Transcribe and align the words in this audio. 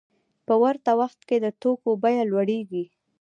په 0.47 0.53
ورته 0.63 0.91
وخت 1.01 1.19
کې 1.27 1.37
د 1.41 1.45
توکو 1.61 1.91
بیه 2.03 2.23
لوړېږي 2.31 2.85